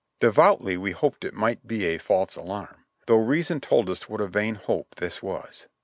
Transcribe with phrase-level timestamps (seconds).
[0.19, 4.25] Devoutly we hoped it might be a false alarm, though reason told us what a
[4.25, 5.67] vain hope this was.